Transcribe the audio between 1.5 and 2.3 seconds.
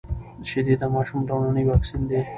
واکسين دی.